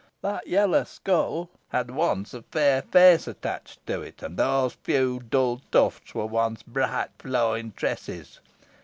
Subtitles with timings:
[0.23, 5.61] That yellow skull had once a fair face attached to it, and those few dull
[5.71, 8.39] tufts were once bright flowing tresses.